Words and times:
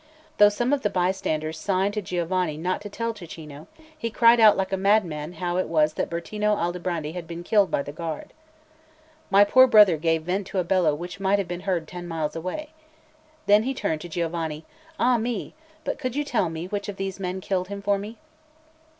Though 0.39 0.49
some 0.49 0.73
of 0.73 0.81
the 0.81 0.89
bystanders 0.89 1.59
signed 1.59 1.93
to 1.93 2.01
Giovanni 2.01 2.57
not 2.57 2.81
to 2.81 2.89
tell 2.89 3.13
Cecchino, 3.13 3.67
he 3.95 4.09
cried 4.09 4.39
out 4.39 4.57
like 4.57 4.73
a 4.73 4.75
madman 4.75 5.33
how 5.33 5.57
it 5.57 5.67
was 5.67 5.93
that 5.93 6.09
Bertino 6.09 6.55
Aldobrandi 6.55 7.11
had 7.11 7.27
been 7.27 7.43
killed 7.43 7.69
by 7.69 7.83
the 7.83 7.91
guard. 7.91 8.33
My 9.29 9.43
poor 9.43 9.67
brother 9.67 9.97
gave 9.97 10.23
vent 10.23 10.47
to 10.47 10.57
a 10.57 10.63
bellow 10.63 10.95
which 10.95 11.19
might 11.19 11.37
have 11.37 11.47
been 11.47 11.59
heard 11.69 11.87
ten 11.87 12.07
miles 12.07 12.35
away. 12.35 12.69
Then 13.45 13.61
he 13.61 13.75
turned 13.75 14.01
to 14.01 14.09
Giovanni: 14.09 14.65
"Ah 14.97 15.19
me! 15.19 15.53
but 15.83 15.99
could 15.99 16.15
you 16.15 16.23
tell 16.23 16.49
me 16.49 16.65
which 16.65 16.89
of 16.89 16.97
those 16.97 17.19
men 17.19 17.39
killed 17.39 17.67
him 17.67 17.83
for 17.83 17.99
me?" 17.99 18.17